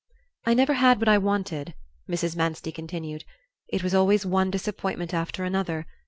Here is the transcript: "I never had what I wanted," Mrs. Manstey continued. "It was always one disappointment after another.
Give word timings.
"I 0.47 0.55
never 0.55 0.73
had 0.73 0.97
what 0.99 1.07
I 1.07 1.19
wanted," 1.19 1.75
Mrs. 2.09 2.35
Manstey 2.35 2.71
continued. 2.71 3.23
"It 3.67 3.83
was 3.83 3.93
always 3.93 4.25
one 4.25 4.49
disappointment 4.49 5.13
after 5.13 5.43
another. 5.43 5.85